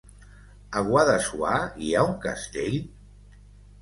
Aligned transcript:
A 0.79 0.83
Guadassuar 0.87 1.59
hi 1.89 1.93
ha 1.99 2.07
un 2.13 2.17
castell? 2.27 2.77